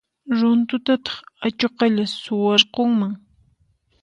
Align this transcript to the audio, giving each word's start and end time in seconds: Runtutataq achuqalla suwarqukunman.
Runtutataq 0.39 1.19
achuqalla 1.47 2.05
suwarqukunman. 2.21 3.13